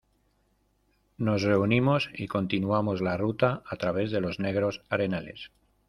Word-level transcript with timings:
nos 1.19 1.43
reunimos 1.43 2.09
y 2.15 2.25
continuamos 2.27 3.01
la 3.01 3.17
ruta 3.17 3.61
a 3.69 3.75
través 3.75 4.09
de 4.09 4.19
los 4.19 4.39
negros 4.39 4.81
arenales. 4.89 5.51